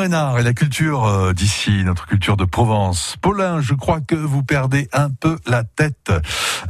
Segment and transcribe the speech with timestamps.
[0.00, 3.18] Reynard et la culture euh, d'ici, notre culture de Provence.
[3.20, 6.10] Paulin, je crois que vous perdez un peu la tête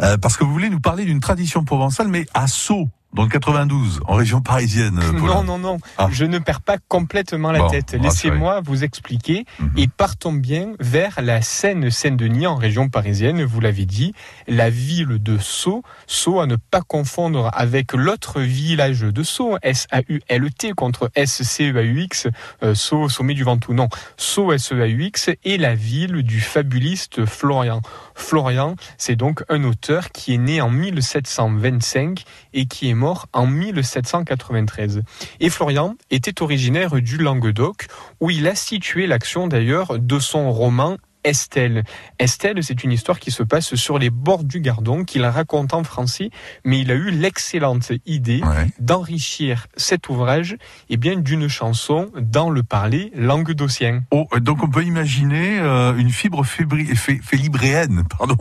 [0.00, 3.28] euh, parce que vous voulez nous parler d'une tradition provençale, mais à Sceaux dans le
[3.28, 5.00] 92, en région parisienne.
[5.20, 5.78] Non, non, non.
[5.98, 6.08] Ah.
[6.10, 7.92] Je ne perds pas complètement la tête.
[7.92, 9.70] Laissez-moi vous expliquer mhm.
[9.76, 13.44] et partons bien vers la Seine-Saint-Denis en région parisienne.
[13.44, 14.14] Vous l'avez dit,
[14.48, 15.82] la ville de Sceaux.
[16.06, 22.28] Sceaux à ne pas confondre avec l'autre village de Sceaux, S-A-U-L-T contre S-C-E-A-U-X,
[22.62, 23.74] euh, Sceaux, sommet du Ventoux.
[23.74, 27.82] Non, Sceaux, S-E-A-U-X est la ville du fabuliste Florian.
[28.14, 33.46] Florian, c'est donc un auteur qui est né en 1725 et qui est mort en
[33.46, 35.02] 1793.
[35.40, 37.86] Et Florian était originaire du Languedoc,
[38.20, 41.84] où il a situé l'action d'ailleurs de son roman Estelle.
[42.18, 45.84] Estelle, c'est une histoire qui se passe sur les bords du Gardon, qu'il raconte en
[45.84, 46.30] français,
[46.64, 48.40] mais il a eu l'excellente idée
[48.78, 54.02] d'enrichir cet ouvrage et eh bien d'une chanson dans le parler languedocien.
[54.10, 58.36] Oh, donc on peut imaginer euh, une fibre félibréenne, pardon,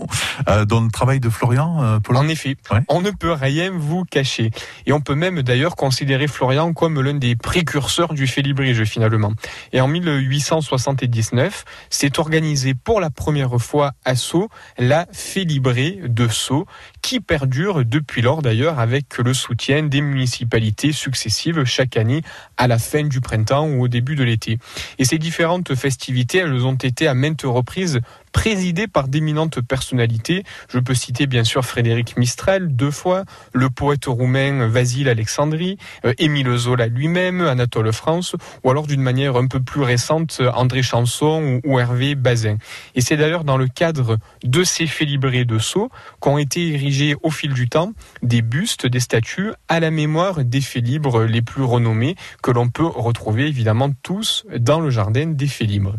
[0.48, 1.84] euh, dans le travail de Florian.
[1.84, 2.56] Euh, en effet,
[2.88, 4.52] on ne peut rien vous cacher,
[4.86, 9.34] et on peut même d'ailleurs considérer Florian comme l'un des précurseurs du félibrige finalement.
[9.74, 16.66] Et en 1879, c'est organisé pour la première fois à Sceaux la Félibrée de Sceaux,
[17.02, 22.22] qui perdure depuis lors d'ailleurs avec le soutien des municipalités successives chaque année
[22.58, 24.58] à la fin du printemps ou au début de l'été.
[24.98, 28.00] Et ces différentes festivités, elles ont été à maintes reprises
[28.32, 30.44] présidé par d'éminentes personnalités.
[30.70, 36.14] Je peux citer bien sûr Frédéric Mistral deux fois, le poète roumain Vasile Alexandri, euh,
[36.18, 41.62] Émile Zola lui-même, Anatole France, ou alors d'une manière un peu plus récente André Chanson
[41.64, 42.58] ou, Hervé Bazin.
[42.96, 47.32] Et c'est d'ailleurs dans le cadre de ces félibrés de Sceaux qu'ont été érigés au
[47.32, 52.16] fil du temps des bustes, des statues à la mémoire des félibres les plus renommés
[52.42, 55.96] que l'on peut retrouver évidemment tous dans le jardin des félibres.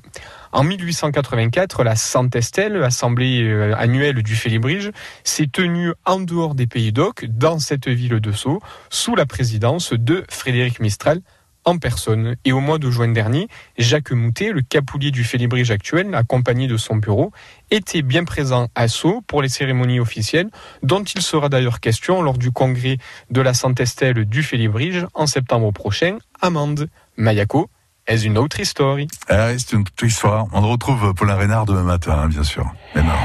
[0.53, 4.91] En 1884, la Saint-Estelle, assemblée euh, annuelle du Félibrige,
[5.23, 8.61] s'est tenue en dehors des Pays d'Oc, dans cette ville de Sceaux,
[8.91, 11.21] sous la présidence de Frédéric Mistral,
[11.65, 12.35] en personne.
[12.45, 13.47] Et au mois de juin dernier,
[13.79, 17.31] Jacques Moutet, le capoulier du Félibrige actuel, accompagné de son bureau,
[17.71, 20.51] était bien présent à Sceaux pour les cérémonies officielles,
[20.83, 22.99] dont il sera d'ailleurs question lors du congrès
[23.31, 26.89] de la Saint-Estelle du Félibrige en septembre prochain à Mende.
[27.17, 27.71] Mayako,
[28.11, 28.97] est une autre histoire.
[29.29, 30.47] C'est une autre histoire.
[30.53, 32.67] On retrouve Paulin Reynard demain matin, hein, bien sûr.